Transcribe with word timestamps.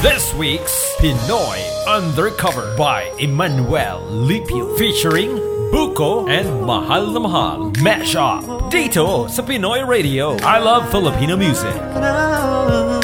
This 0.00 0.32
week's 0.34 0.94
Pinoy 1.00 1.58
Undercover 1.88 2.76
by 2.76 3.10
Emmanuel 3.18 3.98
Lipio 4.06 4.78
featuring 4.78 5.30
Buko 5.74 6.30
and 6.30 6.62
Mahal 6.62 7.10
na 7.10 7.18
Mahal. 7.18 7.58
Mashup 7.82 8.70
dito 8.70 9.26
sa 9.26 9.42
Pinoy 9.42 9.82
Radio. 9.82 10.38
I 10.46 10.62
love 10.62 10.86
Filipino 10.94 11.34
music. 11.34 11.74
Hmm. 11.74 13.02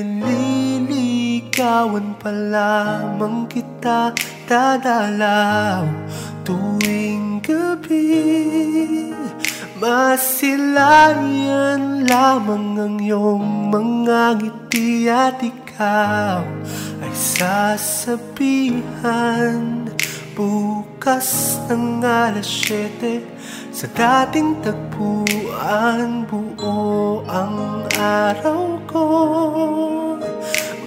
nililigawan 0.02 2.18
pa 2.18 2.34
lamang 2.34 3.46
kita 3.46 4.10
dadalaw 4.50 5.86
Tuwing 6.42 7.38
gabi. 7.40 9.14
Masilayan 9.80 12.04
lamang 12.08 12.80
ang 12.80 12.96
iyong 12.98 13.70
mga 13.72 14.36
ngiti 14.40 15.10
at 15.12 15.44
ikaw 15.44 16.44
Ay 17.04 17.12
sasabihan 17.12 18.64
Bukas 20.34 21.62
ng 21.70 22.02
alas 22.02 22.50
7 22.66 23.22
Sa 23.70 23.86
dating 23.86 24.58
tagpuan 24.66 26.26
Buo 26.26 27.22
ang 27.30 27.86
araw 27.94 28.82
ko. 28.90 29.06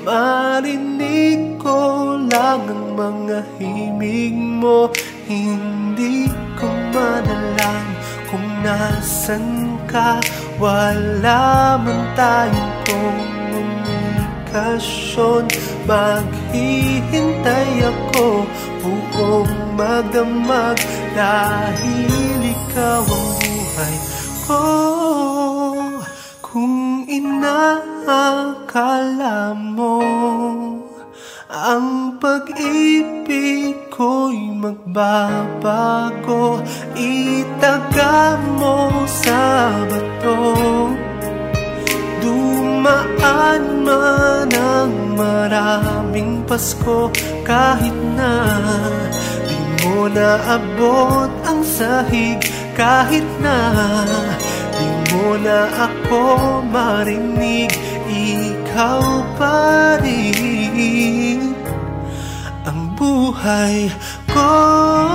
Marinig 0.03 1.63
ko 1.63 1.79
lang 2.27 2.67
ang 2.67 2.99
mga 2.99 3.47
himig 3.63 4.35
mo 4.35 4.91
Hindi 5.31 6.27
ko 6.59 6.67
manalang 6.91 7.87
kung 8.27 8.67
nasan 8.67 9.79
ka. 9.87 10.19
Wala 10.59 11.79
man 11.79 12.03
tayong 12.19 12.75
komunikasyon 12.91 15.47
Maghihintay 15.87 17.36
ako 17.47 18.43
buong 18.83 19.79
magdamag 19.79 20.75
Dahil 21.15 22.43
ikaw 22.43 23.07
ang 23.07 23.31
buhay 23.39 23.97
ko. 24.47 24.63
Kung 26.43 27.07
inaakala 27.07 27.95
mo 29.55 30.03
ang 31.47 32.19
pag-ibig 32.19 33.79
ko'y 33.95 34.51
magbabago 34.57 36.59
Itaga 36.99 38.35
mo 38.59 38.91
sa 39.07 39.71
bato. 39.89 40.41
Dumaan 42.21 43.63
man 43.87 44.53
ang 44.53 44.93
maraming 46.17 46.49
Pasko 46.49 47.13
Kahit 47.45 47.93
na 48.17 48.33
di 49.45 49.61
mo 49.85 50.09
naabot 50.09 51.29
ang 51.45 51.61
sahig 51.61 52.41
Kahit 52.73 53.25
na 53.45 53.59
di 54.73 54.89
mo 55.13 55.37
na 55.37 55.69
ako 55.77 56.25
marinig 56.73 57.69
Ikaw 58.09 59.03
pa 59.37 59.61
rin. 60.01 61.53
Ang 62.65 62.97
buhay 62.97 63.93
ko 64.33 65.06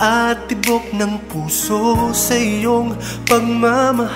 At 0.00 0.48
tibok 0.48 0.96
ng 0.96 1.28
puso 1.28 2.08
sa 2.16 2.32
iyong 2.32 2.96
pagmamahal. 3.28 4.08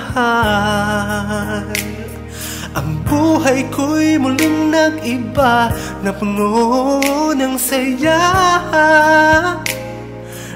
Ang 2.72 3.04
buhay 3.04 3.68
ko'y 3.68 4.16
muling 4.16 4.72
nag-iba 4.72 5.68
Na 6.00 6.08
puno 6.16 6.98
ng 7.36 7.60
saya. 7.60 8.16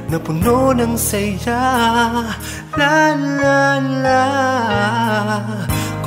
Na 0.08 0.16
puno 0.16 0.72
ng 0.72 0.96
saya. 0.96 1.60
La 2.72 3.12
la 3.12 3.76
la. 3.84 4.24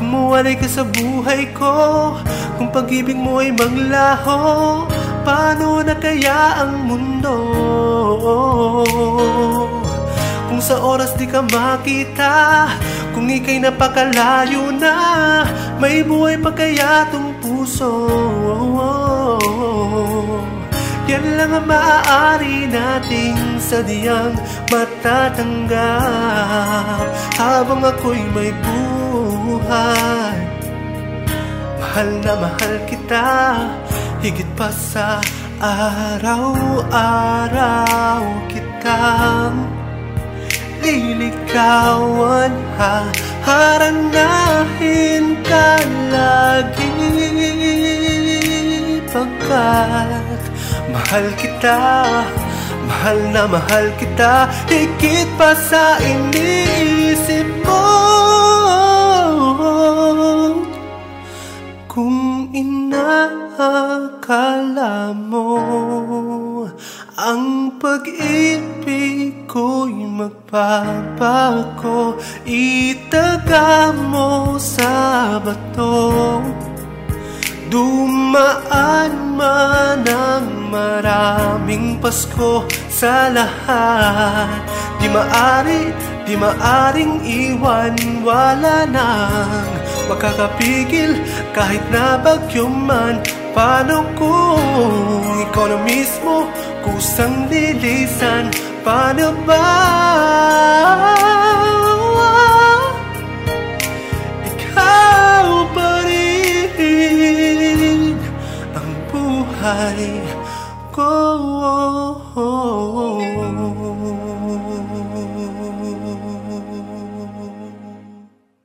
Kumuwalay 0.01 0.57
ka 0.57 0.65
sa 0.65 0.81
buhay 0.81 1.53
ko 1.53 2.17
Kung 2.57 2.73
pag-ibig 2.73 3.13
mo 3.13 3.37
ay 3.37 3.53
maglaho 3.53 4.89
Paano 5.21 5.85
na 5.85 5.93
kaya 6.01 6.65
ang 6.65 6.89
mundo? 6.89 7.37
Kung 10.49 10.57
sa 10.57 10.81
oras 10.81 11.13
di 11.13 11.29
ka 11.29 11.45
makita 11.45 12.65
Kung 13.13 13.29
ika'y 13.29 13.61
napakalayo 13.61 14.73
na 14.73 14.97
May 15.77 16.01
buhay 16.01 16.41
pa 16.41 16.49
kaya 16.53 17.05
tong 17.13 17.37
puso? 17.37 18.09
Yan 21.05 21.37
lang 21.37 21.53
ang 21.53 21.69
maaari 21.69 22.65
nating 22.71 23.61
sadyang 23.61 24.33
matatanggap 24.73 27.05
Habang 27.37 27.85
ako'y 27.85 28.25
may 28.33 28.49
buhay 28.63 30.39
Mahal 31.77 32.09
na 32.23 32.33
mahal 32.39 32.79
kita 32.87 33.27
Higit 34.21 34.45
pa 34.53 34.69
sa 34.69 35.17
araw-araw 35.57 38.21
kitang 38.53 39.65
Lilikawan 40.85 42.53
ha 42.77 43.09
Haranahin 43.41 45.41
ka 45.41 45.81
lagi. 46.13 46.93
Pagkat 49.09 50.41
Mahal 50.93 51.25
kita, 51.41 52.05
mahal 52.85 53.17
na 53.33 53.49
mahal 53.49 53.89
kita 53.97 54.45
Higit 54.69 55.33
pa 55.33 55.57
sa 55.57 55.97
iniisip 55.97 57.49
mo 57.65 57.90
Ang 67.21 67.77
pag-ibig 67.77 69.45
ko'y 69.45 69.93
magbabago 70.09 70.57
Itaga 72.49 73.93
mo 73.93 74.57
sa 74.57 75.37
bato. 75.37 76.41
Dumaan 77.69 79.37
man 79.37 80.01
ang 80.01 80.73
maraming 80.73 82.01
Pasko 82.01 82.65
sa 82.89 83.29
lahat. 83.29 84.65
Di 84.97 85.05
maari, 85.05 85.93
di 86.25 86.33
maaring 86.33 87.21
iwan 87.21 88.25
Wala 88.25 88.89
nang 88.89 89.69
makakapigil. 90.09 91.21
Kahit 91.53 91.85
na 91.93 92.17
bagyo 92.17 92.65
man 92.65 93.21
Paano 93.51 94.07
kung 94.15 95.43
ikaw 95.43 95.67
na 95.67 95.77
mismo 95.83 96.47
kusang 96.83 97.47
lilisan 97.49 98.51
Paano 98.81 99.29
ba? 99.45 99.69
Ikaw 104.41 105.47
pa 105.69 105.89
rin 106.09 108.17
ang 108.73 108.91
buhay 109.13 110.17
ko 110.89 111.13